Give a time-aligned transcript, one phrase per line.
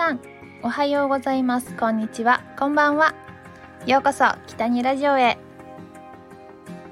[0.00, 0.20] さん
[0.62, 1.76] おはようございます。
[1.76, 2.42] こんにちは。
[2.58, 3.14] こんばんは。
[3.86, 5.36] ようこそ北にラジオへ。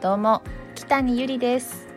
[0.03, 0.43] どうも
[0.75, 1.89] 北にゆりです。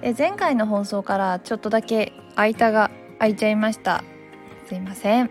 [0.00, 4.04] え前回の放送からちょっとだけ間が空いちゃいました。
[4.66, 5.30] すいません。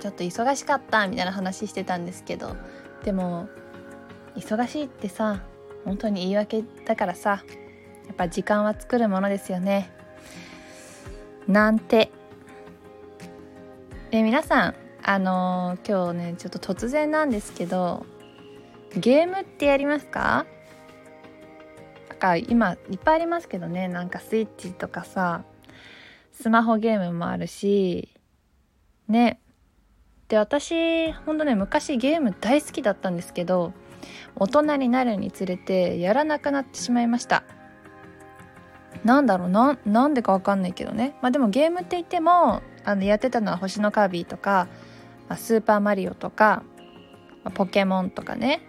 [0.00, 2.56] ちょっと忙しかったみたいな話してたんですけど。
[3.04, 3.50] でも
[4.34, 5.42] 忙しいってさ
[5.84, 7.44] 本当に言い訳だからさ
[8.06, 9.90] やっぱ時間は作るものですよね。
[11.46, 12.10] なんて
[14.10, 18.06] え皆さんあのー、今日ねちょっと突然なんですけど
[18.96, 20.46] ゲームってやりますか？
[22.08, 23.86] なんか今いっぱいありますけどね。
[23.86, 25.44] なんかスイッチとかさ
[26.32, 28.08] スマホゲームもあるし
[29.08, 29.40] ね。
[30.28, 33.74] で私ほんとね昔ゲーム大好きだったんですけど
[34.36, 37.44] 大人になるにつれてやらなくなってしまいました。
[39.04, 41.16] なんだろうななんでかわかんないけどね。
[41.22, 44.68] まあでもゲームって言ってもあのやってたのは星のカービィとか、
[45.28, 46.62] ま、スーパーマリオとか、
[47.44, 48.62] ま、ポケモンとかね。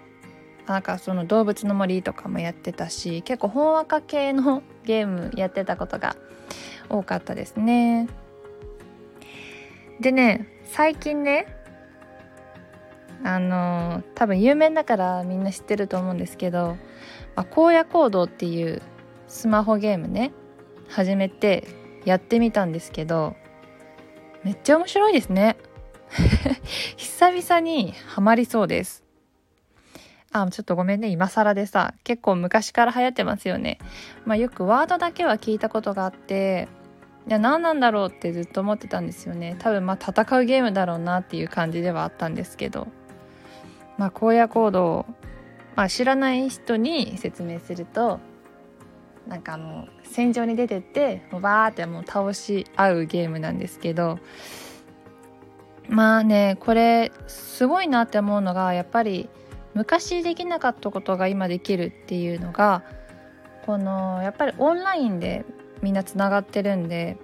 [0.69, 6.15] なんかその動物の森とかもやってたし結構本話化系の ゲームやってたことが
[6.89, 8.07] 多かったですね。
[9.99, 11.47] でね最近ね
[13.23, 16.77] あの多分有名だからみんな知ってると思うんですけど
[17.35, 18.83] 「ま、荒野行動」っていう
[19.29, 20.33] スマホゲームね
[20.89, 21.67] 始めて
[22.03, 23.35] やってみたんですけど
[24.43, 25.57] めっちゃ面白いですね。
[26.97, 29.03] 久々にハマりそうです。
[30.31, 31.09] あちょっとごめんね。
[31.09, 33.79] 今更でさ結構昔から流行ってますよね。
[34.25, 36.67] まあよくワードだけは聞いたことがあって
[37.27, 39.57] いや何なんだろうってずっと思ってたんですよね。
[39.59, 42.87] 多分まあ戦うゲームだろうなっていう感じではあったんですけど。
[43.97, 45.05] まあ荒野行動
[45.75, 48.19] まあ知らない人に説明すると
[49.29, 54.17] なんかもう戦場に出てってもうバーってもう倒し合うゲームなんですけど
[55.87, 59.29] まあねこれすごいなって思うのがやっぱり
[59.75, 62.83] 昔できなかったことが今できるっていうのが
[63.67, 65.45] このやっぱりオンラインで
[65.83, 67.17] みんなつながってるんで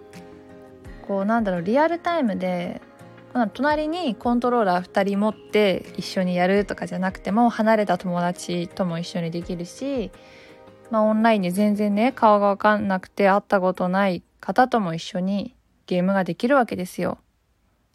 [1.07, 2.81] こうなんだろうリアルタイムで
[3.53, 10.11] 隣にコントローラー2人持って一緒にやるとかじゃなくても離れた友達とも一緒にできるし、
[10.91, 15.55] まあ、オンラインで全然ね顔が分かんなくて会ったことない方とも一緒に
[15.87, 17.17] ゲームができるわけですよ。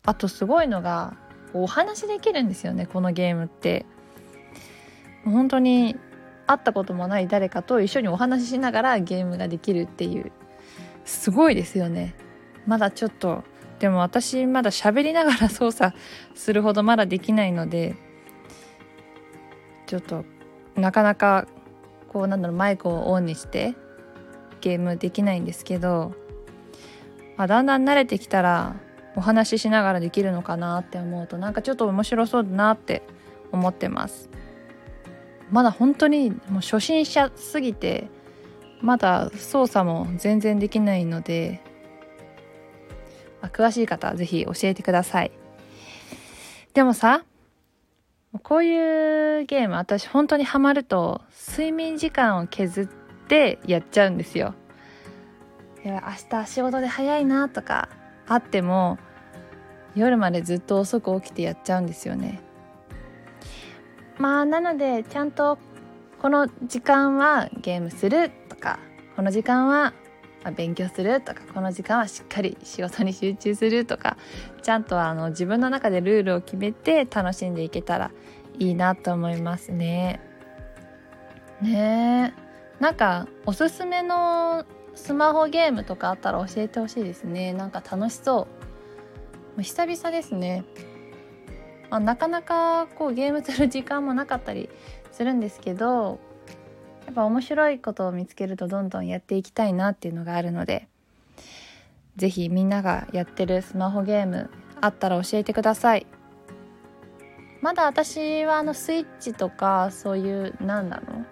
[0.04, 1.16] あとすごいのが
[1.52, 3.86] お話できるんですよねこのゲームって。
[5.24, 5.96] 本当に
[6.46, 10.32] 会ったこともない誰かと一緒にお話ししながらゲームができるっていう
[11.04, 12.14] すごいですよね
[12.66, 13.44] まだちょっと
[13.78, 15.96] でも私まだ喋りながら 操作
[16.34, 17.94] するほどまだできないので
[19.86, 20.24] ちょっと
[20.74, 21.46] なかなか
[22.10, 23.74] こうなんだろうマイクをオンにして
[24.60, 26.12] ゲームできないんですけど、
[27.36, 28.76] まあ、だんだん慣れてきたら
[29.16, 33.02] お話ししながらできるのかなって思うとなんかちょっと面白そうだなって
[33.52, 34.28] 思ってます。
[35.50, 38.08] まだ本当にもう初心者すぎて
[38.80, 41.60] まだ操作も全然できないので、
[43.42, 45.32] まあ、詳しい方は是非教えてください。
[46.72, 47.24] でもさ
[48.38, 52.86] こういうゲーム私本当にハマると睡眠時間を削っ
[53.26, 54.54] てやっちゃうんですよ。
[55.84, 57.88] 明日仕事で早いなとか
[58.28, 58.98] あっても
[59.96, 62.40] 夜までずっと遅く起きてやっちゃうんですよね。
[64.18, 65.58] まあなのでちゃんと
[66.20, 68.78] この時間はゲームするとか
[69.16, 69.92] この時間は
[70.44, 74.16] ま勉強するとかこの時間はしっかり仕事に集中するとか
[74.62, 78.10] ちゃんとあの自分の中でルールを決めて楽しんでいけたら
[78.58, 80.20] いいなと思いますね。
[81.62, 82.82] ねえ。
[82.82, 84.64] なんかおすすめの
[84.94, 87.52] スマホゲームとかあったら教えてほしいですね。
[87.52, 88.48] なんか楽しそ
[89.58, 89.62] う。
[89.62, 90.64] 久々ですね。
[91.90, 94.70] まあ、なかなかこうゲームする時間もなかったり
[95.12, 96.20] するんですけど
[97.10, 100.86] やっぱ面白いことを見つけるとどんどんやっていきたいなっていうのがあるので
[102.14, 104.48] 是非みんながやってるスマホゲーム
[104.80, 106.06] あったら教えてください。
[107.62, 111.26] まだ私はあのスイッチとかそういう何なんだろう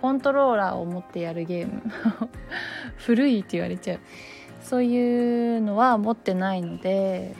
[0.00, 1.82] コントローラーを持ってやるゲーム
[2.96, 3.98] 古いって言われちゃう。
[4.62, 7.34] そういうのは持ってないので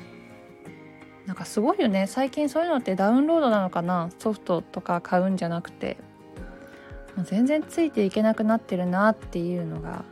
[1.25, 2.09] なんかすごいよね。
[2.09, 4.11] 最近そういうのってダウンロードなのかな？
[4.19, 6.10] ソフトとか買うんじゃなくて。
[7.25, 10.05] 全然ついていけなくなってるなっていうのが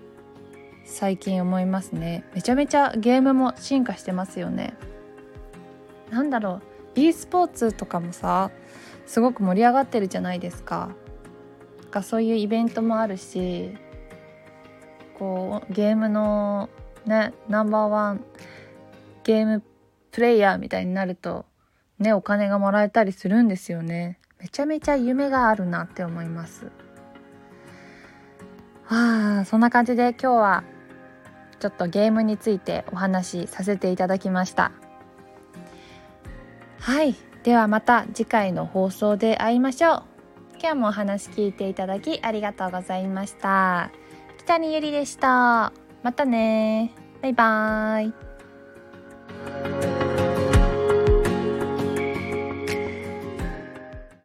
[0.84, 2.24] 最近思いますね。
[2.34, 4.74] めちゃめちゃゲームも進化してますよね。
[6.10, 6.60] なんだろ
[6.96, 7.00] う。
[7.00, 8.50] e スポーツとかもさ
[9.06, 10.90] すごく盛り上がってるじゃないですか。
[11.90, 13.74] かそういうイベントもあるし
[15.18, 16.68] こうゲームの
[17.06, 18.24] ねナンバーワン
[19.24, 19.62] ゲーム
[20.10, 21.46] プレイヤーみたいになると
[21.98, 24.18] ねお金がもらえたりするんですよね。
[24.40, 26.70] めちゃめちゃ夢があるなって思います。
[28.90, 30.64] あそんな感じで今日は
[31.60, 34.72] ちょっとゲームについてお話しさせていただきました。
[36.80, 37.14] はい。
[37.42, 40.02] ではまた次回の放送で会いましょう。
[40.60, 43.90] 今日もお話聞いていただきありがとうございました。
[44.38, 45.72] 北にゆりでした。
[46.02, 48.27] またねバイバーイ。